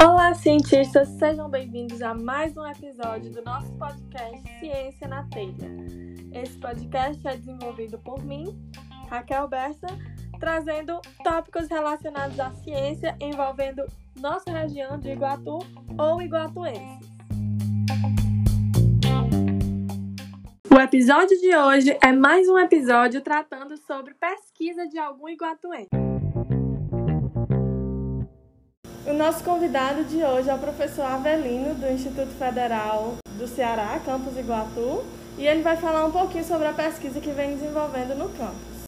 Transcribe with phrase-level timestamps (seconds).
[0.00, 1.08] Olá, cientistas!
[1.18, 5.70] Sejam bem-vindos a mais um episódio do nosso podcast Ciência na Telha.
[6.32, 8.56] Esse podcast é desenvolvido por mim,
[9.08, 9.86] Raquel Bessa,
[10.38, 13.84] trazendo tópicos relacionados à ciência envolvendo
[14.20, 15.58] nossa região de Iguatu
[15.98, 17.10] ou iguatuenses.
[20.70, 26.11] O episódio de hoje é mais um episódio tratando sobre pesquisa de algum iguatuense.
[29.04, 34.38] O nosso convidado de hoje é o professor Avelino, do Instituto Federal do Ceará, campus
[34.38, 35.04] Iguatu,
[35.36, 38.82] e ele vai falar um pouquinho sobre a pesquisa que vem desenvolvendo no campus.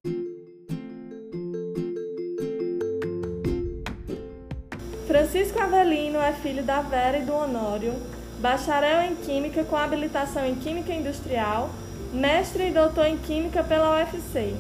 [5.08, 7.94] Francisco Avelino é filho da Vera e do Honório,
[8.38, 11.68] bacharel em Química com habilitação em Química Industrial,
[12.12, 14.54] mestre e doutor em Química pela UFC.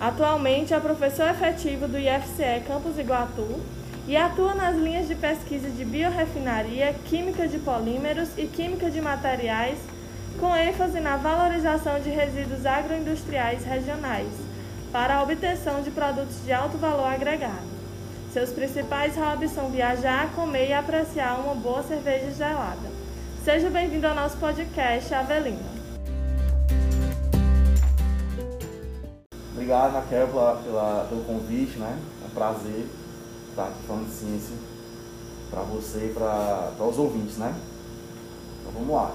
[0.00, 3.60] Atualmente é professor efetivo do IFCE Campus Iguatu
[4.08, 9.78] e atua nas linhas de pesquisa de biorefinaria, química de polímeros e química de materiais,
[10.40, 14.32] com ênfase na valorização de resíduos agroindustriais regionais,
[14.90, 17.68] para a obtenção de produtos de alto valor agregado.
[18.32, 22.88] Seus principais hobbies são viajar, comer e apreciar uma boa cerveja gelada.
[23.44, 25.58] Seja bem-vindo ao nosso podcast, Avelino.
[29.52, 31.98] Obrigado, Raquel, pela, pela, pelo convite, né?
[32.22, 32.86] É um prazer
[33.58, 34.56] estar aqui falando de ciência
[35.50, 37.52] para você e para os ouvintes, né?
[38.60, 39.12] Então vamos lá.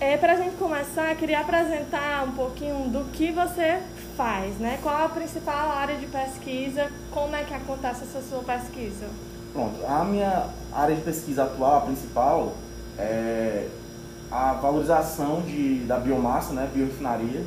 [0.00, 3.82] É, para a gente começar, queria apresentar um pouquinho do que você
[4.16, 4.78] faz, né?
[4.82, 9.08] Qual a principal área de pesquisa, como é que acontece essa sua pesquisa?
[9.52, 12.52] Pronto, a minha área de pesquisa atual, a principal,
[12.98, 13.66] é
[14.30, 17.44] a valorização de, da biomassa, né, biorefinaria,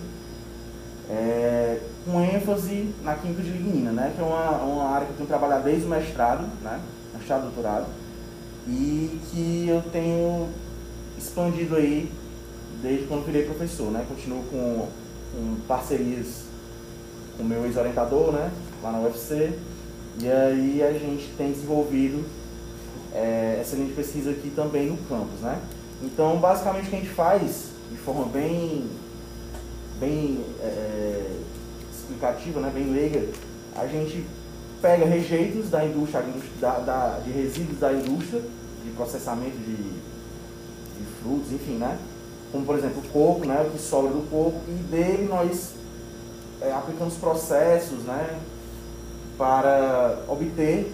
[1.11, 5.17] é, com ênfase na química de lignina, né, que é uma, uma área que eu
[5.17, 6.79] tenho trabalhado desde o mestrado, né,
[7.13, 7.85] mestrado doutorado,
[8.67, 10.47] e que eu tenho
[11.17, 12.11] expandido aí
[12.81, 14.05] desde quando virei professor, né?
[14.07, 14.87] Continuo com,
[15.33, 16.43] com parcerias
[17.37, 18.51] com o meu ex-orientador, né?
[18.83, 19.53] Lá na UFC.
[20.19, 22.25] E aí a gente tem desenvolvido
[23.13, 25.59] é, essa linha de pesquisa aqui também no campus, né?
[26.03, 28.85] Então, basicamente o que a gente faz, de forma bem,
[30.01, 31.37] bem é,
[31.93, 32.71] explicativa, né?
[32.73, 33.29] bem leiga,
[33.75, 34.25] a gente
[34.81, 36.23] pega rejeitos da indústria,
[36.59, 38.41] da, da, de resíduos da indústria,
[38.83, 41.97] de processamento de, de frutos, enfim, né?
[42.51, 45.71] como por exemplo o coco, né, o que sobra do coco, e dele nós
[46.61, 48.39] é, aplicamos processos né,
[49.37, 50.91] para obter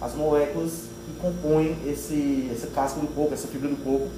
[0.00, 4.08] as moléculas que compõem esse, essa casca do coco, essa fibra do coco.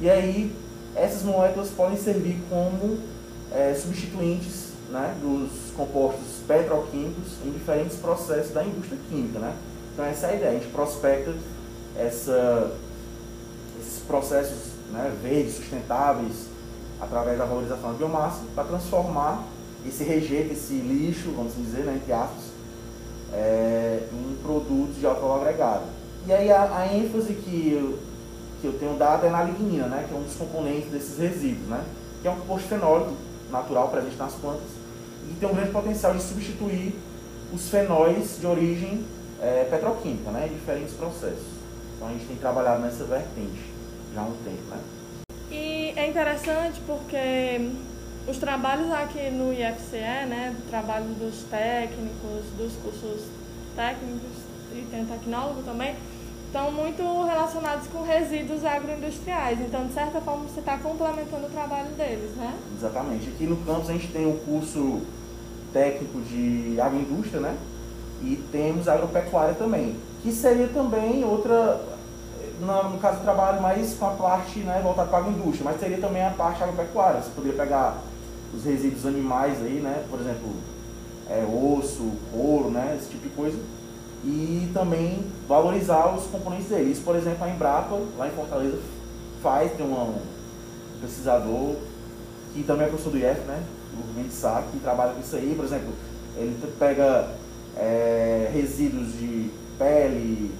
[0.00, 0.54] E aí
[0.94, 2.98] essas moléculas podem servir como
[3.54, 9.38] é, substituintes né, dos compostos petroquímicos em diferentes processos da indústria química.
[9.38, 9.54] Né?
[9.92, 11.34] Então essa é a ideia, a gente prospecta
[11.96, 12.72] essa,
[13.80, 16.46] esses processos né, verdes, sustentáveis,
[17.00, 19.44] através da valorização da biomassa, para transformar
[19.86, 22.44] esse rejeito, esse lixo, vamos dizer, né, entre aspas,
[23.32, 25.82] é, em produtos de alto agregado.
[26.26, 27.98] E aí a, a, ênfase que eu,
[28.60, 31.66] que eu tenho dado é na lignina, né, que é um dos componentes desses resíduos,
[31.66, 31.82] né,
[32.20, 33.12] que é um composto fenólico
[33.52, 34.68] natural presente nas plantas
[35.30, 36.94] e tem um grande potencial de substituir
[37.52, 39.04] os fenóis de origem
[39.40, 41.52] é, petroquímica, né, em diferentes processos.
[41.96, 43.70] Então a gente tem trabalhado nessa vertente
[44.14, 44.78] já há um tempo, né?
[45.50, 47.70] E é interessante porque
[48.26, 53.26] os trabalhos aqui no IFCE, né, o trabalho dos técnicos, dos cursos
[53.76, 55.94] técnicos e tem tecnólogo também,
[56.52, 59.58] estão muito relacionados com resíduos agroindustriais.
[59.58, 62.54] Então, de certa forma, você está complementando o trabalho deles, né?
[62.76, 63.30] Exatamente.
[63.30, 65.00] Aqui no campus a gente tem o curso
[65.72, 67.56] técnico de agroindústria, né?
[68.20, 71.80] E temos agropecuária também, que seria também outra
[72.60, 75.98] no, caso do trabalho mais com a parte né, voltada para a indústria, mas teria
[75.98, 77.22] também a parte agropecuária.
[77.22, 77.96] Você poderia pegar
[78.54, 80.54] os resíduos animais aí, né, por exemplo,
[81.28, 83.58] é, osso, couro, né, esse tipo de coisa,
[84.24, 86.92] e também valorizar os componentes dele.
[86.92, 88.78] Isso, por exemplo, a Embrapa, lá em Fortaleza,
[89.42, 90.20] faz, tem uma, um
[91.00, 91.76] pesquisador
[92.54, 93.62] que também é professor do IF, né,
[93.94, 95.92] o Mendes Sá, que trabalha com isso aí, por exemplo,
[96.36, 97.28] ele pega
[97.76, 100.52] é, resíduos de pele,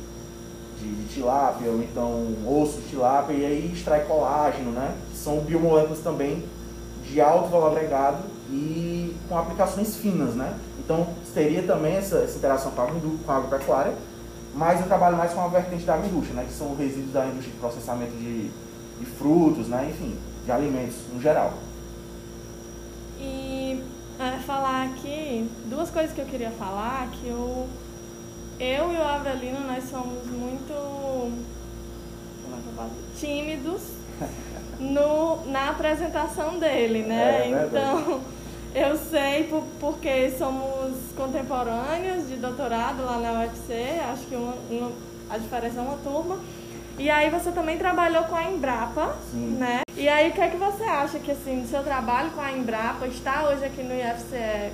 [0.81, 4.94] de, de tilápia, ou então osso de tilápia, e aí extrai colágeno, né?
[5.11, 6.44] Que são biomoléculas também
[7.05, 10.58] de alto valor agregado e com aplicações finas, né?
[10.79, 13.94] Então, teria também essa, essa interação com a, com a agropecuária,
[14.55, 16.44] mas eu trabalho mais com a vertente da indústria, né?
[16.46, 18.50] Que são resíduos da indústria de processamento de,
[18.99, 19.88] de frutos, né?
[19.90, 21.55] Enfim, de alimentos no geral.
[23.19, 23.82] E
[24.19, 27.67] é, falar aqui duas coisas que eu queria falar, que eu,
[28.61, 31.32] eu e o Avelino, nós somos muito
[32.79, 33.82] é tímidos
[34.79, 37.46] no, na apresentação dele, né?
[37.46, 38.20] É, então,
[38.74, 44.92] eu sei por, porque somos contemporâneos de doutorado lá na UFC, acho que uma, uma,
[45.30, 46.38] a diferença é uma turma.
[46.98, 49.56] E aí você também trabalhou com a Embrapa, Sim.
[49.58, 49.80] né?
[49.96, 52.52] E aí o que é que você acha que assim, no seu trabalho com a
[52.52, 54.72] Embrapa, está hoje aqui no IFCE,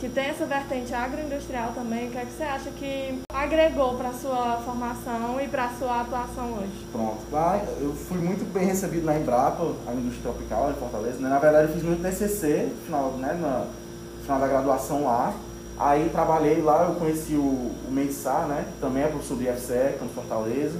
[0.00, 4.14] que tem essa vertente agroindustrial também, o que é que você acha que agregou para
[4.14, 6.72] sua formação e para sua atuação hoje?
[6.90, 7.18] Pronto.
[7.30, 11.18] Lá eu fui muito bem recebido na Embrapa, a indústria tropical em Fortaleza.
[11.18, 11.28] Né?
[11.28, 15.34] Na verdade, eu fiz muito TCC, final, né, no final da graduação lá.
[15.78, 20.14] Aí trabalhei lá, eu conheci o, o Mensar, né, também é professor do IFCE, Campo
[20.14, 20.78] Fortaleza.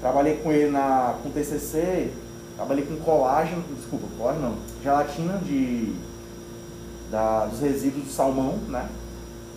[0.00, 2.10] Trabalhei com ele na, com TCC,
[2.56, 5.94] trabalhei com colágeno, desculpa, colágeno não, gelatina de,
[7.10, 8.88] da, dos resíduos do salmão, né,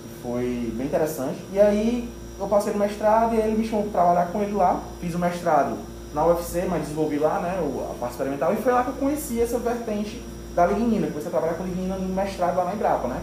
[0.03, 1.37] que foi bem interessante.
[1.51, 2.09] E aí
[2.39, 4.81] eu passei no mestrado e ele me chamou para trabalhar com ele lá.
[5.01, 5.77] Fiz o mestrado
[6.13, 8.53] na UFC, mas desenvolvi lá né, a parte experimental.
[8.53, 10.23] E foi lá que eu conheci essa vertente
[10.55, 11.07] da lignina.
[11.07, 13.07] Comecei a trabalhar com lignina no mestrado lá na Embrapa.
[13.07, 13.21] Né?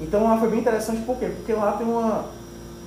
[0.00, 1.26] Então lá foi bem interessante, por quê?
[1.36, 2.24] Porque lá tem uma...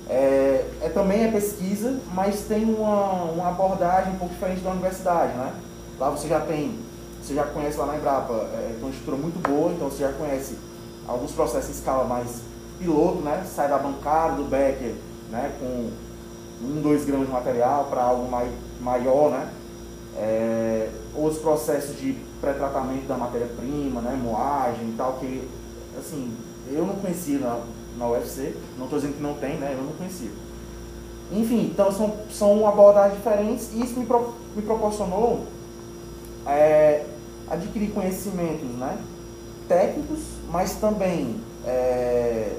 [0.08, 5.32] É, é, também é pesquisa, mas tem uma, uma abordagem um pouco diferente da universidade.
[5.32, 5.52] Né?
[5.98, 6.78] Lá você já tem,
[7.22, 10.56] você já conhece lá na Embrapa, é, uma estrutura muito boa, então você já conhece
[11.06, 12.40] alguns processos em escala mais
[12.78, 13.44] piloto, né?
[13.46, 14.94] sai da bancada, do Becker,
[15.30, 15.90] né, com
[16.62, 19.48] 1, 2 gramas de material para algo mai, maior, né?
[20.16, 25.48] É, outros processos de pré-tratamento da matéria-prima, né, moagem e tal, que
[25.98, 26.36] assim,
[26.70, 27.60] eu não conhecia na,
[27.98, 30.30] na UFC, não estou dizendo que não tem, né, eu não conhecia.
[31.32, 35.44] Enfim, então são, são abordagens diferentes e isso me, pro, me proporcionou
[36.46, 37.06] é,
[37.50, 38.98] adquirir conhecimentos né,
[39.68, 40.20] técnicos,
[40.54, 42.56] mas também é,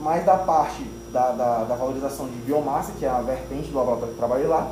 [0.00, 4.14] mais da parte da, da, da, valorização de biomassa, que é a vertente do laboratório
[4.14, 4.70] que trabalhei lá,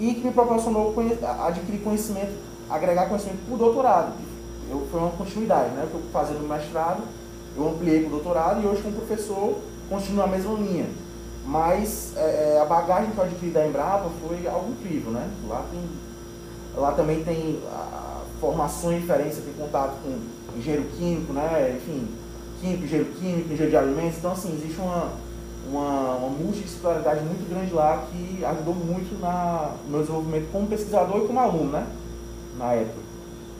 [0.00, 0.92] e que me proporcionou
[1.46, 2.32] adquirir conhecimento,
[2.68, 4.14] agregar conhecimento para o doutorado.
[4.68, 5.88] Eu, foi uma continuidade, né?
[5.94, 7.04] Eu fazendo mestrado,
[7.56, 9.58] eu ampliei para o doutorado e hoje como professor
[9.88, 10.86] continuo a mesma linha.
[11.46, 15.30] Mas é, a bagagem que eu adquiri da Embrapa foi algo incrível, né?
[15.46, 15.80] Lá, tem,
[16.74, 21.76] lá também tem a, formações diferentes, tem contato com engenheiro químico, né?
[21.76, 22.08] Enfim,
[22.60, 24.18] químico, engenheiro químico, engenheiro de alimentos.
[24.18, 25.12] Então, assim, existe uma,
[25.68, 31.24] uma, uma multidisciplinaridade muito grande lá que ajudou muito na, no meu desenvolvimento como pesquisador
[31.24, 31.86] e como aluno, né?
[32.58, 33.06] Na época.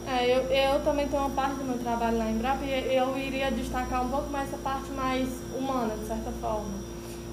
[0.07, 3.51] É, eu, eu também tenho uma parte do meu trabalho na Embrapa e eu iria
[3.51, 5.29] destacar um pouco mais essa parte mais
[5.59, 6.71] humana, de certa forma.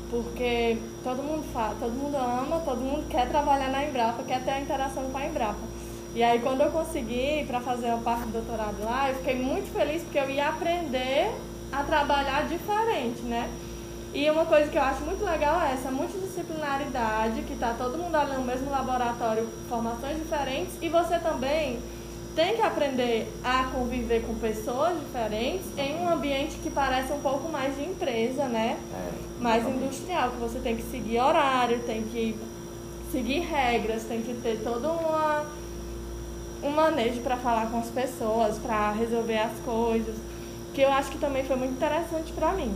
[0.09, 4.51] Porque todo mundo fala, todo mundo ama, todo mundo quer trabalhar na Embrapa, quer ter
[4.51, 5.72] a interação com a Embrapa.
[6.15, 9.73] E aí quando eu consegui para fazer a parte do doutorado lá, eu fiquei muito
[9.73, 11.31] feliz porque eu ia aprender
[11.71, 13.49] a trabalhar diferente, né?
[14.13, 18.15] E uma coisa que eu acho muito legal é essa multidisciplinaridade, que está todo mundo
[18.15, 21.79] ali no mesmo laboratório, formações diferentes, e você também
[22.35, 27.49] tem que aprender a conviver com pessoas diferentes em um ambiente que parece um pouco
[27.49, 28.77] mais de empresa, né?
[28.93, 32.37] É, mais industrial, que você tem que seguir horário, tem que
[33.11, 35.45] seguir regras, tem que ter todo uma,
[36.63, 40.15] um manejo para falar com as pessoas, para resolver as coisas,
[40.73, 42.73] que eu acho que também foi muito interessante para mim.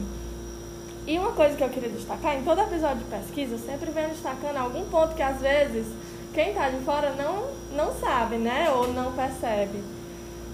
[1.08, 4.10] E uma coisa que eu queria destacar, em todo episódio de pesquisa, eu sempre venho
[4.10, 5.88] destacando algum ponto que às vezes
[6.34, 8.70] quem está de fora não, não sabe, né?
[8.70, 9.82] Ou não percebe.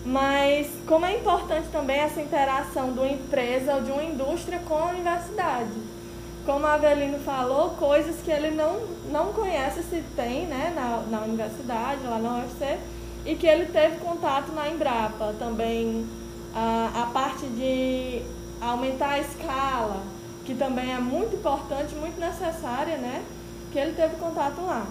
[0.06, 4.78] Mas como é importante também essa interação de uma empresa ou de uma indústria com
[4.78, 5.72] a universidade.
[6.46, 11.26] Como a Avelino falou, coisas que ele não, não conhece se tem né, na, na
[11.26, 12.78] universidade, lá na UFC,
[13.26, 15.34] e que ele teve contato na Embrapa.
[15.40, 16.06] Também
[16.54, 18.22] a, a parte de
[18.62, 20.02] aumentar a escala,
[20.46, 23.24] que também é muito importante, muito necessária, né?
[23.72, 24.86] Que ele teve contato lá.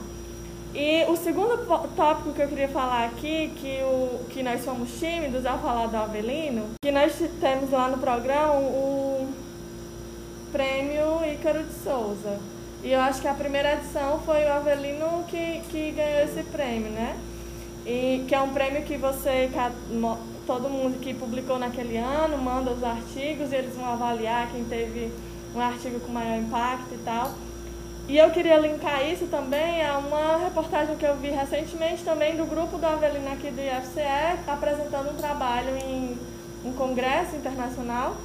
[0.74, 5.44] E o segundo tópico que eu queria falar aqui, que, o, que nós somos tímidos
[5.44, 9.28] ao falar do Avelino, que nós temos lá no programa o
[10.50, 12.38] prêmio Ícaro de Souza.
[12.82, 16.90] E eu acho que a primeira edição foi o Avelino que, que ganhou esse prêmio,
[16.90, 17.18] né?
[17.84, 19.50] E que é um prêmio que você,
[20.46, 25.10] todo mundo que publicou naquele ano, manda os artigos e eles vão avaliar quem teve
[25.54, 27.32] um artigo com maior impacto e tal.
[28.08, 32.44] E eu queria linkar isso também a uma reportagem que eu vi recentemente também do
[32.44, 36.16] grupo do Avelino aqui do IFCE, apresentando um trabalho em
[36.64, 38.16] um congresso internacional,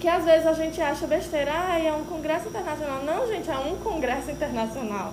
[0.00, 3.02] que às vezes a gente acha besteira, ah, é um congresso internacional.
[3.04, 5.12] Não, gente, é um congresso internacional.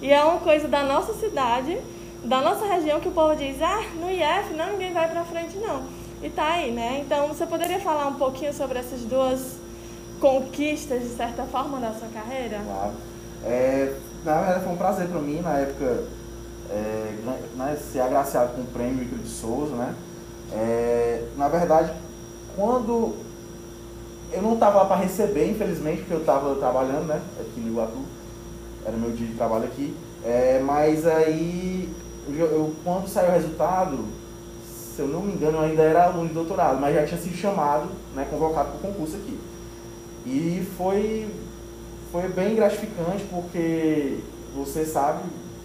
[0.00, 1.78] E é uma coisa da nossa cidade,
[2.26, 5.56] da nossa região, que o povo diz, ah, no IF não, ninguém vai pra frente,
[5.58, 5.82] não.
[6.22, 7.02] e tá aí, né?
[7.04, 9.56] Então, você poderia falar um pouquinho sobre essas duas
[10.20, 12.60] conquistas, de certa forma, da sua carreira?
[12.64, 12.92] Claro.
[13.44, 16.04] É, na verdade, foi um prazer para mim, na época,
[16.70, 17.14] é,
[17.54, 19.94] né, ser agraciado com o prêmio Micro de Souza, né?
[20.52, 21.92] É, na verdade,
[22.56, 23.14] quando
[24.32, 28.04] eu não estava lá para receber, infelizmente, porque eu estava trabalhando, né, aqui no Iguatu,
[28.84, 31.88] era meu dia de trabalho aqui, é, mas aí,
[32.28, 34.04] eu, eu, quando saiu o resultado,
[34.64, 37.36] se eu não me engano, eu ainda era aluno de doutorado, mas já tinha sido
[37.36, 39.38] chamado, né, convocado para o concurso aqui.
[40.24, 41.28] E foi,
[42.10, 44.18] foi bem gratificante, porque
[44.54, 45.22] você sabe,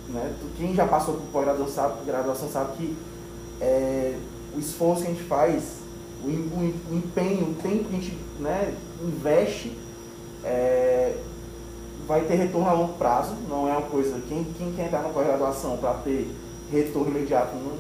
[0.10, 2.98] né, quem já passou por pós-graduação sabe, graduação sabe que
[3.62, 4.16] é,
[4.56, 5.82] o esforço que a gente faz
[6.24, 9.76] o, o, empenho, o tempo que a gente né, investe
[10.44, 11.16] é,
[12.08, 15.10] vai ter retorno a longo prazo, não é uma coisa, quem, quem quer entrar na
[15.10, 16.30] pós-graduação para ter
[16.72, 17.78] retorno imediato não,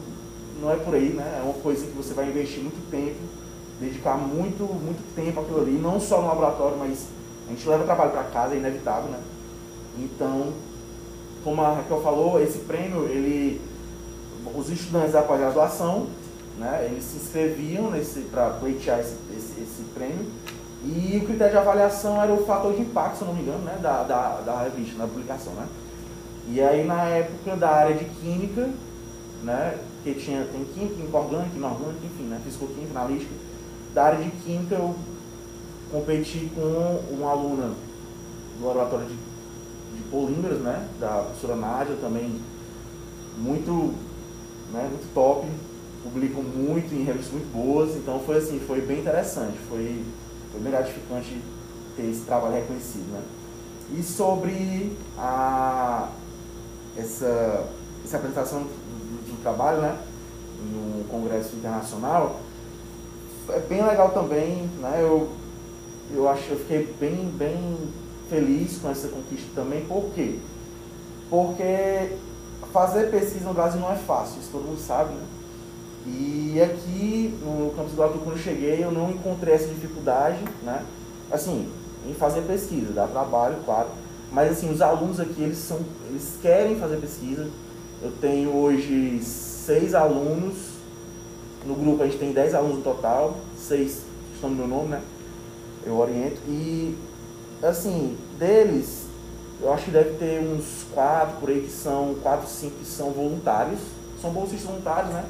[0.61, 1.39] não é por aí, né?
[1.39, 3.19] É uma coisa que você vai investir muito tempo,
[3.79, 7.07] dedicar muito, muito tempo àquilo ali, não só no laboratório, mas
[7.47, 9.19] a gente leva trabalho para casa, é inevitável, né?
[9.97, 10.53] Então,
[11.43, 13.59] como a Raquel falou, esse prêmio, ele,
[14.55, 16.07] os estudantes da pós-graduação
[16.57, 16.87] né?
[16.91, 17.91] Eles se inscreviam
[18.31, 20.25] para pleitear esse, esse, esse, prêmio
[20.83, 23.77] e o critério de avaliação era o fator de impacto, se não me engano, né?
[23.81, 25.53] da, da, da revista, da publicação.
[25.53, 25.67] Né?
[26.47, 28.69] E aí na época da área de química,
[29.43, 29.77] né?
[30.03, 32.41] que tinha, tem química, química orgânica, inorgânica, enfim, né?
[32.43, 33.31] fisicoquímica, analítica,
[33.93, 34.95] da área de química eu
[35.91, 37.73] competi com uma aluna
[38.59, 40.87] do laboratório de, de polímeros, né?
[40.99, 42.39] da professora Nádia, também
[43.37, 43.93] muito,
[44.71, 44.87] né?
[44.89, 45.47] muito top,
[46.03, 50.03] publicam muito em revistas muito boas, então foi assim, foi bem interessante, foi,
[50.51, 51.39] foi bem gratificante
[51.95, 53.11] ter esse trabalho reconhecido.
[53.11, 53.21] Né?
[53.97, 56.09] E sobre a,
[56.97, 57.67] essa,
[58.03, 59.97] essa apresentação do, do trabalho né,
[60.59, 62.39] no Congresso Internacional,
[63.49, 64.97] é bem legal também, né?
[64.99, 65.29] Eu,
[66.13, 67.77] eu acho eu fiquei bem, bem
[68.29, 70.39] feliz com essa conquista também, por quê?
[71.29, 72.17] Porque
[72.71, 75.23] fazer pesquisa no Brasil não é fácil, isso todo mundo sabe, né?
[76.05, 80.83] E aqui no campus do Alto, quando eu cheguei, eu não encontrei essa dificuldade, né?
[81.31, 81.69] Assim,
[82.07, 83.89] em fazer pesquisa, dá trabalho, claro.
[84.31, 87.49] Mas assim, os alunos aqui, eles, são, eles querem fazer pesquisa.
[88.01, 90.71] Eu tenho hoje seis alunos.
[91.65, 94.01] No grupo a gente tem dez alunos no total, seis
[94.33, 95.01] estão no meu nome, né?
[95.85, 96.41] Eu oriento.
[96.47, 96.95] E
[97.61, 99.03] assim, deles,
[99.61, 103.11] eu acho que deve ter uns quatro por aí que são, quatro, cinco que são
[103.11, 103.79] voluntários.
[104.19, 105.25] São bolsistas voluntários, né?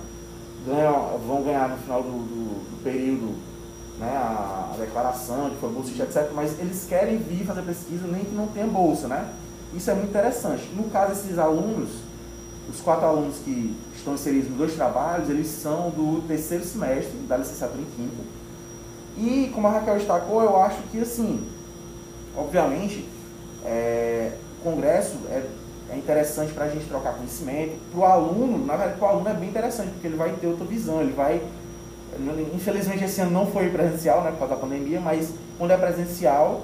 [0.65, 3.36] ganham, vão ganhar no final do, do, do período
[4.01, 6.31] né, a, declaração de que foi bolsista, etc.
[6.34, 9.31] Mas eles querem vir fazer pesquisa nem que não tenha bolsa, né?
[9.74, 10.70] Isso é muito interessante.
[10.75, 11.89] No caso desses alunos,
[12.67, 17.38] os quatro alunos que estão inseridos nos dois trabalhos, eles são do terceiro semestre da
[17.38, 18.24] licenciatura em Química.
[19.17, 21.48] E como a Raquel destacou, eu acho que assim,
[22.36, 23.08] obviamente,
[23.63, 25.46] é, o congresso é
[25.91, 27.77] é interessante para a gente trocar conhecimento.
[27.91, 30.48] Para o aluno, na verdade, para o aluno é bem interessante, porque ele vai ter
[30.48, 31.41] outra visão, ele vai.
[32.53, 36.62] Infelizmente esse ano não foi presencial, né, por causa da pandemia, mas quando é presencial,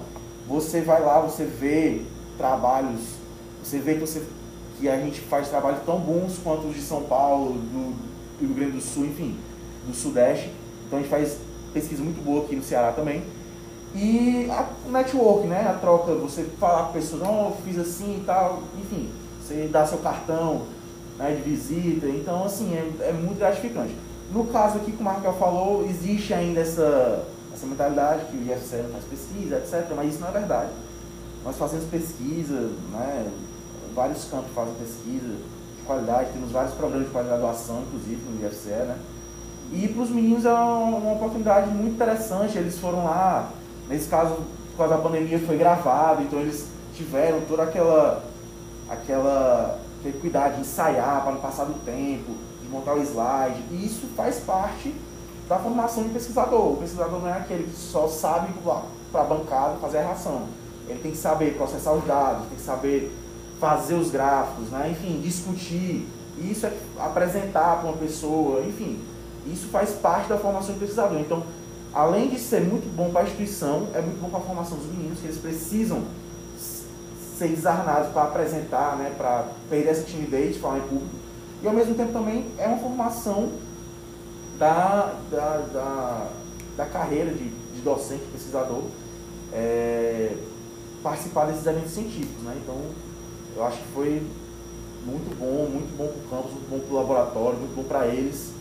[0.47, 2.01] você vai lá, você vê
[2.37, 3.01] trabalhos,
[3.63, 4.23] você vê que, você,
[4.77, 7.95] que a gente faz trabalhos tão bons quanto os de São Paulo, do,
[8.39, 9.35] Rio Grande do Sul, enfim,
[9.87, 10.51] do Sudeste.
[10.85, 11.37] Então a gente faz
[11.73, 13.23] pesquisa muito boa aqui no Ceará também.
[13.95, 15.67] E a network, né?
[15.67, 19.09] A troca, você falar com a pessoa, não, eu fiz assim e tal, enfim,
[19.41, 20.63] você dá seu cartão
[21.17, 23.95] né, de visita, então assim, é, é muito gratificante.
[24.31, 28.83] No caso aqui, como a Raquel falou, existe ainda essa, essa mentalidade que o IFCE
[28.91, 30.69] faz pesquisa, etc., mas isso não é verdade.
[31.43, 33.31] Nós fazemos pesquisa, né?
[33.95, 35.35] vários campos fazem pesquisa
[35.77, 38.97] de qualidade, temos vários programas de pós-graduação, inclusive, no IFCE, né?
[39.71, 43.51] E para os meninos é uma, uma oportunidade muito interessante, eles foram lá
[43.89, 44.35] Nesse caso,
[44.71, 48.23] por causa da pandemia, foi gravado, então eles tiveram toda aquela,
[48.89, 52.33] aquela aquele cuidado de ensaiar para não passar do tempo,
[52.69, 53.63] montar o slide.
[53.71, 54.93] E isso faz parte
[55.47, 56.73] da formação de pesquisador.
[56.73, 58.53] O pesquisador não é aquele que só sabe
[59.11, 60.47] para a bancada fazer a reação.
[60.87, 63.11] Ele tem que saber processar os dados, tem que saber
[63.59, 64.89] fazer os gráficos, né?
[64.91, 66.07] enfim, discutir.
[66.37, 68.99] Isso é apresentar para uma pessoa, enfim.
[69.51, 71.19] Isso faz parte da formação de pesquisador.
[71.19, 71.43] Então,
[71.93, 74.87] além de ser muito bom para a instituição, é muito bom para a formação dos
[74.87, 76.03] meninos, que eles precisam
[77.37, 81.15] ser desarnados para apresentar, né, para perder essa timidez de falar em público.
[81.61, 83.51] E ao mesmo tempo também é uma formação
[84.59, 86.27] da, da, da,
[86.77, 88.83] da carreira de, de docente, pesquisador,
[89.53, 90.35] é,
[91.01, 92.43] participar desses eventos científicos.
[92.43, 92.57] Né?
[92.63, 92.75] Então,
[93.55, 94.21] eu acho que foi
[95.05, 98.07] muito bom, muito bom para o campus, muito bom para o laboratório, muito bom para
[98.07, 98.51] eles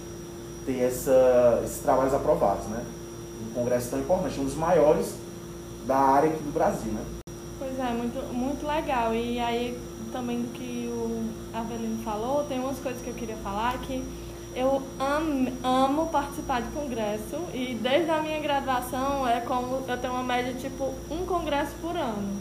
[0.64, 2.84] ter essa, esses trabalhos aprovados, né?
[3.48, 5.14] Um congresso tão importante, um dos maiores
[5.86, 7.04] da área aqui do Brasil, né?
[7.58, 9.14] Pois é, muito, muito legal.
[9.14, 9.78] E aí,
[10.12, 11.15] também do que o
[11.60, 14.02] Avelino falou, tem umas coisas que eu queria falar que
[14.54, 20.14] eu amo, amo participar de congresso e desde a minha graduação é como eu tenho
[20.14, 22.40] uma média tipo um congresso por ano.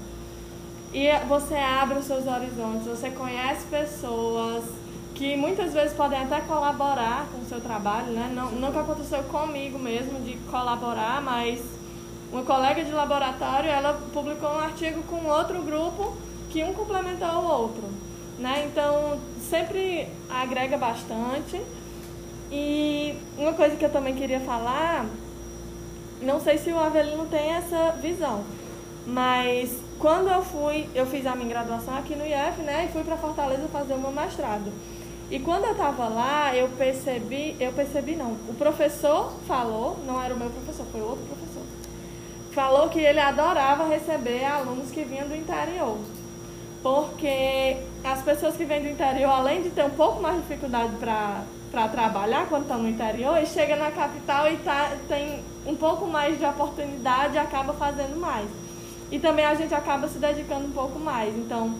[0.93, 4.63] E você abre os seus horizontes, você conhece pessoas
[5.13, 8.31] que muitas vezes podem até colaborar com o seu trabalho, né?
[8.33, 11.61] Não, nunca aconteceu comigo mesmo de colaborar, mas
[12.31, 16.15] uma colega de laboratório, ela publicou um artigo com outro grupo
[16.49, 17.83] que um complementou o outro,
[18.39, 18.67] né?
[18.71, 21.61] Então, sempre agrega bastante.
[22.51, 25.05] E uma coisa que eu também queria falar,
[26.21, 28.43] não sei se o Avelino tem essa visão,
[29.05, 33.03] mas quando eu fui, eu fiz a minha graduação aqui no IF, né, e fui
[33.03, 34.71] para Fortaleza fazer o meu mestrado.
[35.31, 40.33] E quando eu estava lá, eu percebi, eu percebi não, o professor falou, não era
[40.33, 41.63] o meu professor, foi outro professor,
[42.51, 45.97] falou que ele adorava receber alunos que vinham do interior.
[46.85, 50.93] Porque as pessoas que vêm do interior, além de ter um pouco mais de dificuldade
[50.97, 56.05] para trabalhar quando estão no interior, e chega na capital e tá, tem um pouco
[56.05, 58.47] mais de oportunidade e acaba fazendo mais.
[59.11, 61.35] E também a gente acaba se dedicando um pouco mais.
[61.35, 61.73] Então,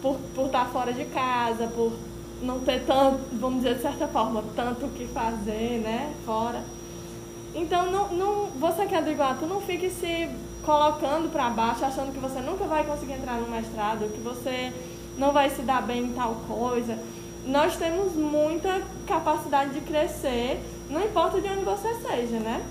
[0.00, 1.92] por, por estar fora de casa, por
[2.40, 6.62] não ter tanto, vamos dizer de certa forma, tanto o que fazer, né, fora.
[7.56, 10.30] Então, não, não, você que é do Iguatu, não fique se
[10.64, 14.72] colocando para baixo, achando que você nunca vai conseguir entrar no mestrado, que você
[15.18, 16.98] não vai se dar bem em tal coisa.
[17.46, 22.64] Nós temos muita capacidade de crescer, não importa de onde você seja, né?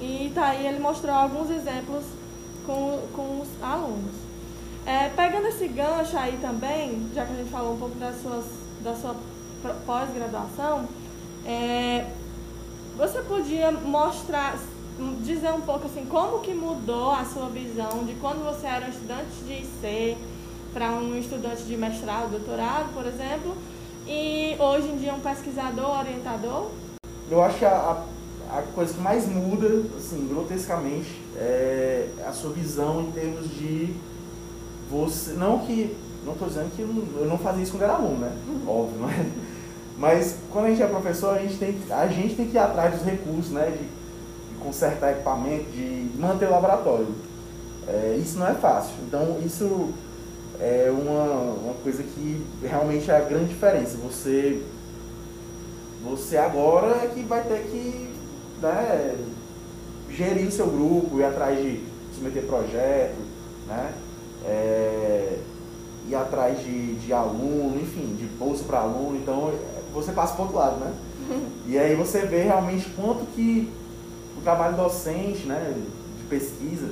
[0.00, 2.04] E tá aí ele mostrou alguns exemplos
[2.66, 4.14] com, com os alunos.
[4.86, 8.44] É, pegando esse gancho aí também, já que a gente falou um pouco das suas,
[8.82, 9.16] da sua
[9.86, 10.86] pós-graduação,
[11.46, 12.06] é,
[12.96, 14.58] você podia mostrar,
[15.22, 18.90] dizer um pouco assim, como que mudou a sua visão de quando você era um
[18.90, 20.16] estudante de IC
[20.72, 23.56] para um estudante de mestrado, doutorado, por exemplo,
[24.06, 26.70] e hoje em dia um pesquisador, orientador?
[27.30, 28.04] Eu acho que a,
[28.50, 33.94] a coisa que mais muda, assim, grotescamente, é a sua visão em termos de
[34.90, 35.32] você.
[35.32, 35.96] Não que.
[36.24, 38.32] Não estou dizendo que eu não, fazia isso quando era aluno, né?
[38.48, 38.62] Uhum.
[38.66, 39.26] Óbvio, mas,
[39.98, 42.94] mas quando a gente é professor, a gente tem, a gente tem que ir atrás
[42.94, 43.70] dos recursos, né?
[43.70, 44.03] De
[44.64, 47.08] consertar equipamento, de manter o laboratório.
[47.86, 48.94] É, isso não é fácil.
[49.06, 49.92] Então, isso
[50.58, 53.98] é uma, uma coisa que realmente é a grande diferença.
[53.98, 54.62] Você,
[56.02, 58.10] você agora é que vai ter que
[58.62, 59.16] né,
[60.10, 61.82] gerir o seu grupo, ir atrás de
[62.14, 63.18] submeter projeto,
[63.66, 63.92] né?
[64.46, 65.38] É,
[66.08, 69.52] ir atrás de, de aluno, enfim, de bolsa para aluno, então
[69.92, 70.92] você passa para o outro lado, né?
[71.66, 73.70] E aí você vê realmente quanto que
[74.36, 75.74] o trabalho docente, né,
[76.18, 76.88] de pesquisa,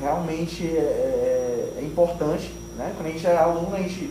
[0.00, 2.92] realmente é, é, é importante, né?
[2.96, 4.10] Quando a gente é aluno, a gente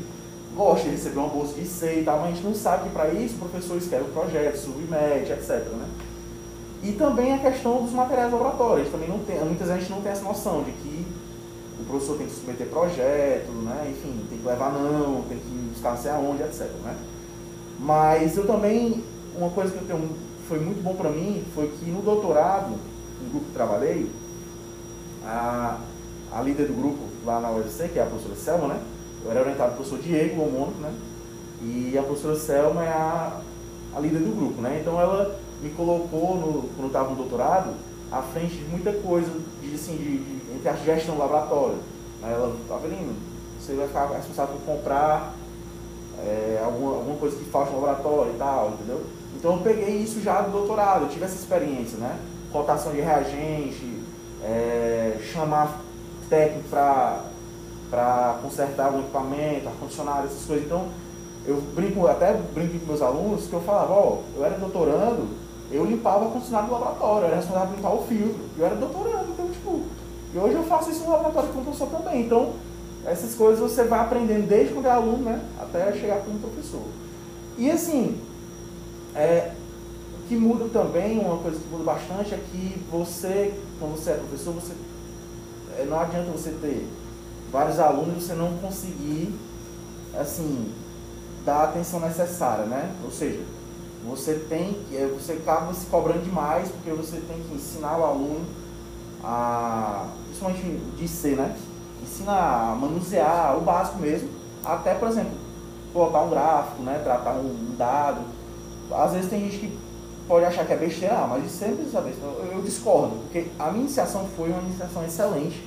[0.55, 2.89] gosta de receber uma bolsa de C e tal, mas a gente não sabe que
[2.89, 5.87] para isso o professor escreve o projeto, submete, etc, né?
[6.83, 8.89] E também a questão dos materiais laboratórios.
[8.89, 11.05] Também não tem, muitas vezes a gente não tem essa noção de que
[11.79, 13.87] o professor tem que submeter projeto, né?
[13.89, 16.67] enfim, tem que levar não, tem que buscar não sei aonde, etc.
[16.83, 16.95] Né?
[17.79, 19.03] Mas eu também,
[19.35, 20.09] uma coisa que eu tenho,
[20.47, 22.69] foi muito bom para mim foi que no doutorado,
[23.21, 24.09] no grupo que trabalhei,
[25.25, 25.79] a,
[26.31, 28.81] a líder do grupo lá na UFC, que é a professora Selma, né?
[29.23, 30.93] Eu era orientado pelo professor Diego Lomônico, né?
[31.61, 33.41] E a professora Selma é a,
[33.95, 34.79] a líder do grupo, né?
[34.81, 37.73] Então ela me colocou, no, quando eu estava no doutorado,
[38.11, 39.31] à frente de muita coisa,
[39.61, 41.77] de, assim, de, de, entre a gestão do laboratório.
[42.21, 43.15] Aí ela, Avelino,
[43.59, 45.33] você vai ficar responsável por comprar
[46.19, 49.01] é, alguma, alguma coisa que falta no laboratório e tal, entendeu?
[49.35, 52.17] Então eu peguei isso já do doutorado, eu tive essa experiência, né?
[52.51, 54.01] Rotação de reagente,
[54.43, 55.81] é, chamar
[56.29, 60.65] técnico para consertar algum equipamento, ar-condicionado, essas coisas.
[60.65, 60.87] Então,
[61.45, 65.27] eu brinco, até brinco com meus alunos, que eu falava, ó, eu era doutorando,
[65.71, 68.75] eu limpava o condicionado do laboratório, eu era responsável por limpar o filtro, eu era
[68.75, 69.83] doutorando, então, tipo,
[70.33, 72.21] e hoje eu faço isso no laboratório como professor também.
[72.21, 72.53] Então,
[73.05, 76.81] essas coisas você vai aprendendo desde quando é aluno, né, até chegar como professor.
[77.57, 78.19] E assim,
[79.15, 79.53] é,
[80.19, 84.15] o que muda também, uma coisa que muda bastante é que você, quando você é
[84.15, 84.73] professor, você
[85.77, 86.87] é, não adianta você ter
[87.51, 89.33] vários alunos e você não conseguir,
[90.19, 90.71] assim,
[91.45, 92.93] dar a atenção necessária, né?
[93.03, 93.41] Ou seja,
[94.07, 98.45] você tem é, você acaba se cobrando demais porque você tem que ensinar o aluno
[99.23, 100.63] a, principalmente
[100.97, 101.55] de ser, né?
[102.03, 104.29] Ensina a manusear o básico mesmo,
[104.63, 105.33] até, por exemplo,
[105.93, 106.99] colocar um gráfico, né?
[107.03, 108.34] Tratar um dado.
[108.91, 109.77] Às vezes tem gente que
[110.27, 112.13] pode achar que é besteira, ah, mas sempre saber.
[112.21, 115.63] Eu, eu discordo, porque a minha iniciação foi uma iniciação excelente,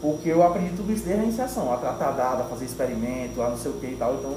[0.00, 3.50] porque eu aprendi tudo isso desde a iniciação, a tratar dado, a fazer experimento, a
[3.50, 4.14] não sei o que e tal.
[4.14, 4.34] Então,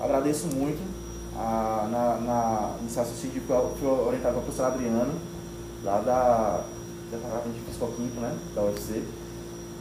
[0.00, 0.96] agradeço muito.
[1.38, 5.12] A, na, na iniciação científica, fui orientado pela professora Adriana,
[5.84, 6.64] lá da
[7.10, 9.02] Departamento de Físico-Químico, né, da UFC.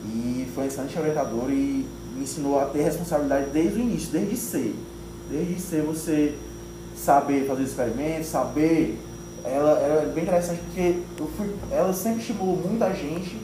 [0.05, 4.37] E foi um excelente orientador e me ensinou a ter responsabilidade desde o início, desde
[4.37, 4.75] ser.
[5.29, 6.35] Desde ser você
[6.95, 8.99] saber fazer experimentos, saber.
[9.43, 13.39] Ela, ela é bem interessante porque eu fui, ela sempre estimulou muita gente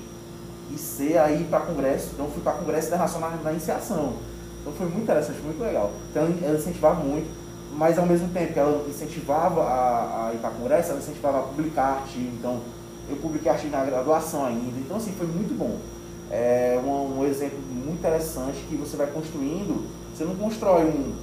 [0.74, 2.12] e ser aí para congresso.
[2.14, 4.14] Então fui para congresso internacional na iniciação.
[4.62, 5.92] Então foi muito interessante, muito legal.
[6.10, 7.30] Então ela incentivava muito,
[7.76, 11.44] mas ao mesmo tempo que ela incentivava a, a ir para congresso, ela incentivava a
[11.44, 12.32] publicar artigo.
[12.40, 12.60] Então
[13.08, 14.80] eu publiquei artigo na graduação ainda.
[14.80, 15.78] Então assim, foi muito bom.
[16.32, 19.86] É um, um exemplo muito interessante que você vai construindo.
[20.16, 21.14] Você não constrói um,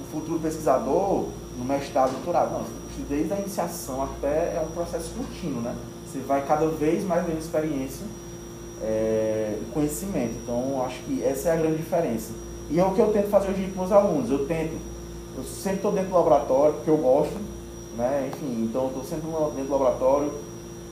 [0.00, 2.52] um futuro pesquisador no mestrado, doutorado.
[2.52, 2.64] Não,
[3.08, 5.74] desde a iniciação até é um processo contínuo, né?
[6.06, 8.06] Você vai cada vez mais ganhando experiência
[8.82, 10.34] é, e conhecimento.
[10.42, 12.32] Então, acho que essa é a grande diferença.
[12.70, 14.30] E é o que eu tento fazer hoje com meus alunos.
[14.30, 14.76] Eu tento,
[15.36, 17.36] eu sempre estou dentro do laboratório, porque eu gosto,
[17.96, 18.30] né?
[18.32, 20.32] Enfim, então eu estou sempre dentro do laboratório,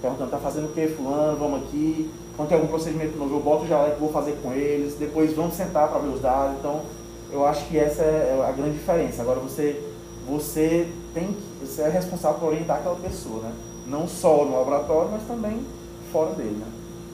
[0.03, 2.11] perguntando, tá fazendo o que, fulano, vamos aqui.
[2.37, 5.55] Quando tem algum procedimento novo, eu boto já que vou fazer com eles, depois vamos
[5.55, 6.57] sentar para ver os dados.
[6.59, 6.83] Então,
[7.33, 9.23] eu acho que essa é a grande diferença.
[9.23, 9.83] Agora, você
[10.27, 13.53] você tem você é responsável por orientar aquela pessoa, né?
[13.87, 15.65] Não só no laboratório, mas também
[16.11, 16.67] fora dele, né?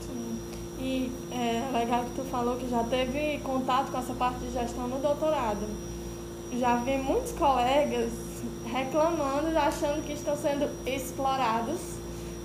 [0.06, 0.38] Sim.
[0.78, 4.88] E é legal que tu falou que já teve contato com essa parte de gestão
[4.88, 5.66] no doutorado.
[6.58, 8.10] Já vi muitos colegas
[8.66, 11.78] reclamando, achando que estão sendo explorados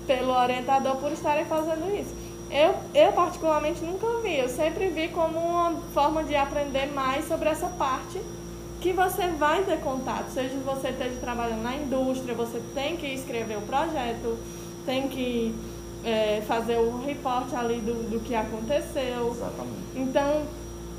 [0.06, 2.14] pelo orientador por estarem fazendo isso.
[2.50, 7.50] Eu, eu particularmente nunca vi, eu sempre vi como uma forma de aprender mais sobre
[7.50, 8.22] essa parte
[8.82, 13.58] que você vai ter contato, seja você esteja trabalhando na indústria, você tem que escrever
[13.58, 14.38] o projeto,
[14.86, 15.54] tem que
[16.04, 19.32] é, fazer o reporte ali do, do que aconteceu.
[19.32, 19.78] Exatamente.
[19.96, 20.44] Então,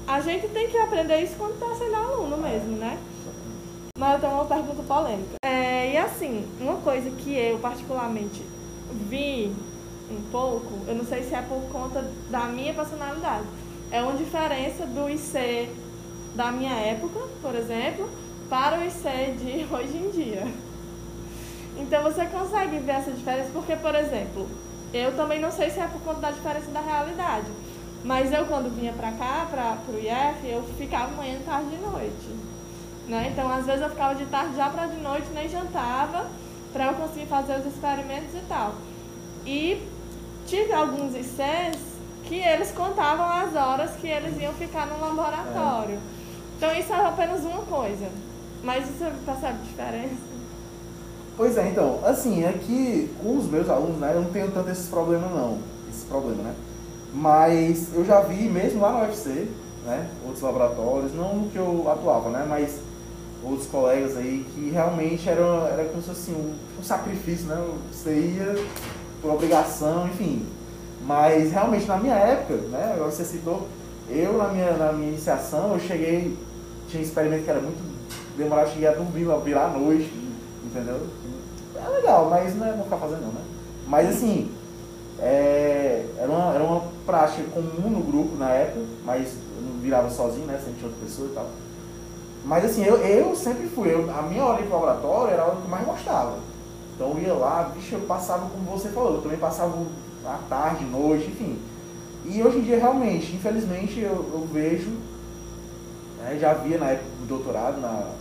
[0.07, 2.99] a gente tem que aprender isso quando está sendo aluno mesmo, né?
[3.99, 5.35] Mas eu tenho uma pergunta polêmica.
[5.45, 8.43] É, e assim, uma coisa que eu particularmente
[9.09, 9.53] vi
[10.11, 13.45] um pouco, eu não sei se é por conta da minha personalidade,
[13.91, 15.69] é uma diferença do IC
[16.38, 18.09] da minha época, por exemplo,
[18.48, 20.46] para o IC de hoje em dia.
[21.77, 24.46] Então você consegue ver essa diferença porque, por exemplo,
[24.94, 27.48] eu também não sei se é por conta da diferença da realidade,
[28.05, 32.31] mas eu quando vinha para cá, para o IF, eu ficava manhã, tarde e noite.
[33.09, 33.31] Né?
[33.33, 36.29] Então, às vezes eu ficava de tarde já para de noite, nem jantava,
[36.72, 38.74] para eu conseguir fazer os experimentos e tal.
[39.44, 39.83] E
[40.46, 41.81] tive alguns ICs
[42.27, 45.96] que eles contavam as horas que eles iam ficar no laboratório.
[46.14, 46.18] É.
[46.59, 48.09] Então isso é apenas uma coisa.
[48.64, 50.29] Mas você percebe diferença?
[51.37, 52.53] Pois é, então, assim, é
[53.23, 56.55] com os meus alunos, né, eu não tenho tanto esses problemas não, esse problema, né?
[57.14, 59.47] Mas eu já vi, mesmo lá no UFC,
[59.87, 62.81] né, outros laboratórios, não no que eu atuava, né, mas
[63.44, 67.64] outros colegas aí que realmente era, era como se fosse assim, um, um sacrifício, né?
[67.92, 68.57] Você ia
[69.23, 70.44] por obrigação, enfim.
[71.07, 73.68] Mas realmente na minha época, né, você citou,
[74.11, 76.37] eu na minha, na minha iniciação, eu cheguei
[76.88, 77.79] tinha experimento que era muito
[78.37, 80.11] demorado, cheguei a dormir, a virar à noite,
[80.64, 81.07] entendeu?
[81.74, 83.42] É legal, mas não é não ficar fazendo não, né?
[83.87, 84.51] Mas assim,
[85.20, 90.11] é, era, uma, era uma prática comum no grupo na época, mas eu não virava
[90.11, 90.59] sozinho, né?
[90.59, 91.51] Sempre tinha outra pessoa e tal.
[92.44, 95.57] Mas assim, eu, eu sempre fui, eu, a minha hora de laboratório era a hora
[95.57, 96.38] que eu mais gostava.
[96.94, 99.74] Então eu ia lá, bicho, eu passava como você falou, eu também passava
[100.24, 101.59] à tarde, noite, enfim.
[102.24, 104.90] E hoje em dia realmente, infelizmente, eu, eu vejo
[106.19, 106.39] né?
[106.41, 108.13] Já via na época do doutorado na,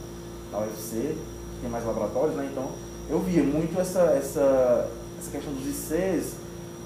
[0.52, 1.16] na UFC,
[1.56, 2.48] que tem mais laboratórios, né?
[2.52, 2.70] Então
[3.10, 6.34] eu via muito essa, essa, essa questão dos ICs.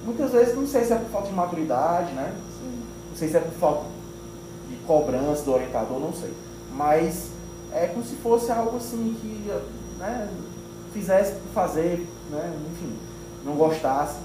[0.03, 2.33] Muitas vezes não sei se é por falta de maturidade, né?
[2.59, 2.83] Sim.
[3.09, 3.85] Não sei se é por falta
[4.69, 6.33] de cobrança do orientador, não sei.
[6.73, 7.31] Mas
[7.73, 9.51] é como se fosse algo assim que
[9.99, 10.29] né,
[10.93, 12.53] fizesse fazer, né?
[12.71, 12.93] enfim,
[13.45, 14.17] não gostasse.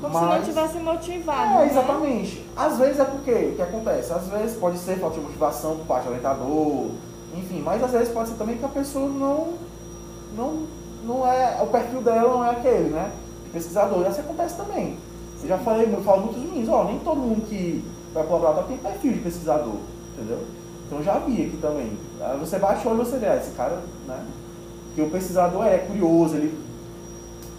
[0.00, 1.42] Como Mas, se não tivesse motivado.
[1.42, 1.66] É, né?
[1.70, 2.46] exatamente.
[2.56, 4.12] Às vezes é porque o que acontece?
[4.12, 6.90] Às vezes pode ser falta de motivação por parte do orientador,
[7.36, 9.54] enfim, mas às vezes pode ser também que a pessoa não.
[10.36, 10.66] não,
[11.04, 11.60] não é.
[11.62, 13.10] O perfil dela não é aquele, né?
[13.44, 14.06] De pesquisador.
[14.06, 14.96] E isso acontece também.
[15.42, 18.64] Eu já falei, eu falo muito de mim, ó, nem todo mundo que vai colaborar
[18.64, 19.76] tem perfil de pesquisador,
[20.14, 20.44] entendeu?
[20.86, 21.92] Então já vi aqui também.
[22.20, 24.24] Aí você o olho e você vê, ah, esse cara, né?
[24.94, 26.67] Que o pesquisador é curioso, ele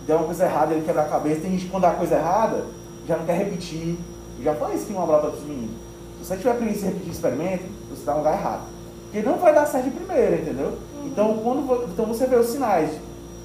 [0.09, 1.41] der uma coisa errada, ele quebra a cabeça.
[1.41, 2.65] Tem gente que quando dá coisa errada,
[3.07, 3.95] já não quer repetir.
[4.39, 5.75] Eu já falei isso aqui no laboratório dos meninos.
[6.17, 8.63] Se você tiver preguiça de repetir experimento, você está no lugar errado.
[9.03, 10.77] Porque não vai dar certo de primeira, entendeu?
[10.95, 11.07] Uhum.
[11.07, 12.89] Então, quando, então você vê os sinais.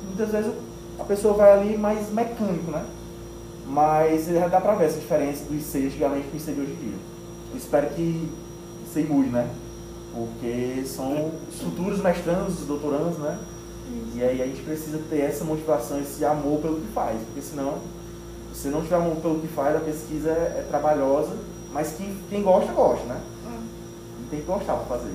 [0.07, 0.53] Muitas vezes
[0.99, 2.85] a pessoa vai ali mais mecânico, né?
[3.67, 6.77] Mas já dá pra ver essa diferença do IC antigamente pro IC de hoje em
[6.77, 6.99] dia.
[7.53, 8.29] Eu espero que
[8.87, 9.49] isso aí mude, né?
[10.15, 13.39] Porque são os futuros mestrandos, doutorandos, né?
[14.15, 17.79] E aí a gente precisa ter essa motivação, esse amor pelo que faz, porque senão,
[18.55, 21.37] se não tiver amor pelo que faz, a pesquisa é, é trabalhosa,
[21.73, 23.21] mas quem, quem gosta, gosta, né?
[24.21, 25.15] E tem que gostar para fazer.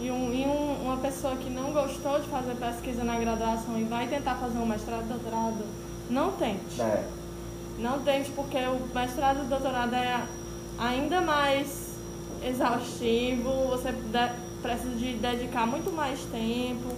[0.00, 3.84] E, um, e um, uma pessoa que não gostou de fazer pesquisa na graduação e
[3.84, 5.64] vai tentar fazer um mestrado, doutorado,
[6.10, 6.80] não tente.
[6.80, 7.04] É.
[7.78, 10.24] Não tente, porque o mestrado e doutorado é
[10.78, 11.92] ainda mais
[12.44, 13.94] exaustivo, você
[14.60, 16.96] precisa de dedicar muito mais tempo.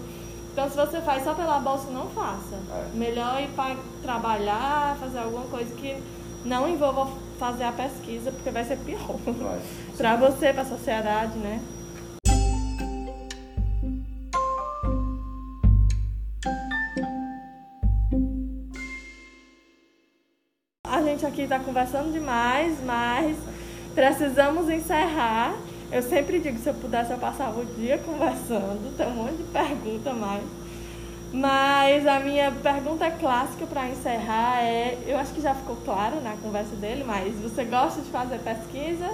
[0.54, 2.54] Então, se você faz só pela bolsa, não faça.
[2.54, 2.96] É.
[2.96, 6.00] Melhor ir para trabalhar, fazer alguma coisa que
[6.44, 9.16] não envolva fazer a pesquisa, porque vai ser pior.
[9.98, 11.60] Para você, para a sociedade, né?
[20.84, 23.36] A gente aqui está conversando demais, mas
[23.92, 25.52] precisamos encerrar.
[25.94, 29.44] Eu sempre digo, se eu pudesse, eu passava o dia conversando, tem um monte de
[29.44, 30.42] pergunta mais.
[31.32, 36.32] Mas a minha pergunta clássica para encerrar é, eu acho que já ficou claro na
[36.32, 39.08] conversa dele, mas você gosta de fazer pesquisa?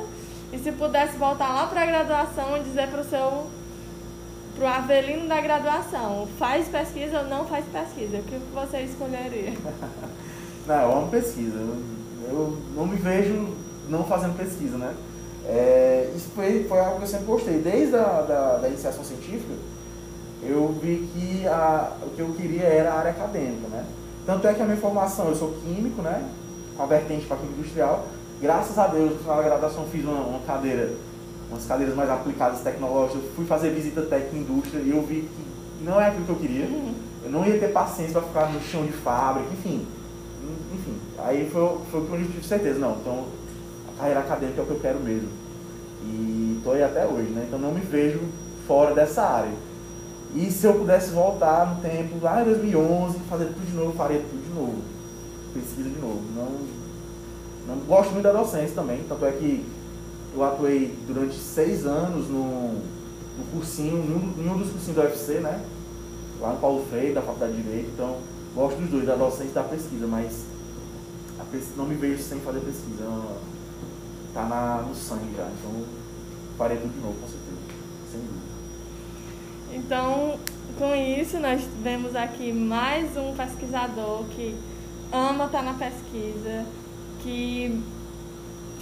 [0.55, 3.47] E se pudesse voltar lá para a graduação e dizer para o seu
[4.57, 8.17] para o Avelino da graduação, faz pesquisa ou não faz pesquisa?
[8.17, 9.53] O que você escolheria?
[10.67, 11.59] Não, eu amo pesquisa.
[12.29, 13.49] Eu não me vejo
[13.89, 14.95] não fazendo pesquisa, né?
[15.47, 17.59] É, isso foi, foi algo que eu sempre gostei.
[17.59, 19.55] Desde a da, da iniciação científica,
[20.43, 23.85] eu vi que a, o que eu queria era a área acadêmica, né?
[24.27, 26.29] Tanto é que a minha formação, eu sou químico, né?
[26.77, 28.07] Com a vertente para química industrial.
[28.41, 30.93] Graças a Deus, no final da graduação, fiz uma, uma cadeira,
[31.51, 33.23] umas cadeiras mais aplicadas tecnológicas.
[33.37, 36.37] Fui fazer visita técnica em indústria e eu vi que não é aquilo que eu
[36.37, 36.65] queria.
[37.23, 39.87] Eu não ia ter paciência para ficar no chão de fábrica, enfim.
[40.73, 42.79] Enfim, aí foi, foi o que eu tive certeza.
[42.79, 43.25] Não, então
[44.01, 45.29] carreira acadêmica é o que eu quero mesmo.
[46.03, 47.45] E estou aí até hoje, né?
[47.47, 48.21] Então não me vejo
[48.67, 49.53] fora dessa área.
[50.35, 54.21] E se eu pudesse voltar no tempo, lá em 2011, fazer tudo de novo, faria
[54.21, 54.83] tudo de novo.
[55.53, 56.23] Pesquisa de novo.
[56.35, 59.67] Não, não gosto muito da docência também, tanto é que
[60.35, 63.99] eu atuei durante seis anos no, no cursinho,
[64.39, 65.61] em um dos cursinhos da UFC, né?
[66.41, 67.91] Lá no Paulo Freire, da Faculdade de Direito.
[67.93, 68.17] Então,
[68.55, 70.45] gosto dos dois, da docência e da pesquisa, mas
[71.51, 73.03] pesquisa, não me vejo sem fazer pesquisa.
[73.03, 73.50] Não,
[74.33, 75.85] tá na, no sangue já, então
[76.57, 77.57] farei tudo de novo, com certeza.
[78.11, 78.51] Sem dúvida.
[79.73, 80.39] Então,
[80.79, 84.57] com isso, nós tivemos aqui mais um pesquisador que
[85.13, 86.67] ama estar na pesquisa,
[87.23, 87.83] que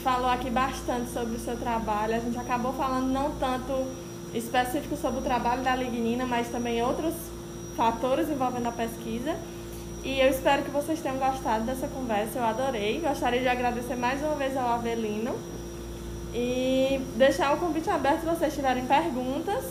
[0.03, 2.15] falou aqui bastante sobre o seu trabalho.
[2.15, 3.87] A gente acabou falando não tanto
[4.35, 7.15] específico sobre o trabalho da lignina, mas também outros
[7.77, 9.37] fatores envolvendo a pesquisa.
[10.05, 13.01] E eu espero que vocês tenham gostado dessa conversa, eu adorei.
[13.01, 15.35] Gostaria de agradecer mais uma vez ao Avelino
[16.35, 19.65] e deixar o convite aberto se vocês tiverem perguntas.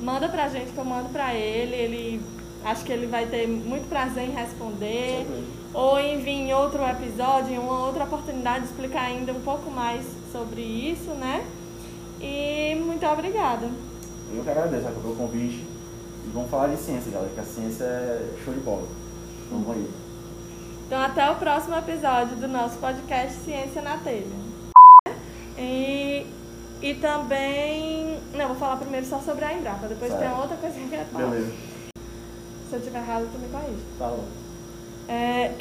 [0.00, 1.74] Manda pra gente que eu mando pra ele.
[1.74, 2.22] Ele
[2.64, 5.26] acho que ele vai ter muito prazer em responder.
[5.74, 9.70] Ou em vir em outro episódio, em uma outra oportunidade, de explicar ainda um pouco
[9.70, 11.44] mais sobre isso, né?
[12.20, 13.68] E muito obrigada.
[14.34, 15.64] Eu que agradeço pelo convite.
[16.26, 19.05] E vamos falar de ciência, galera, que a ciência é show de bola.
[19.50, 19.90] Vamos aí.
[20.86, 24.26] Então até o próximo episódio do nosso podcast Ciência na Telha.
[25.58, 26.26] E,
[26.82, 28.18] e também.
[28.34, 30.22] Não, vou falar primeiro só sobre a Embrapa, depois Certo.
[30.22, 31.26] tem outra coisa que eu quero falar.
[31.26, 31.52] Beleza.
[32.68, 33.82] Se eu tiver errado, tu me corrige.
[33.98, 34.24] Falou.
[35.08, 35.54] É,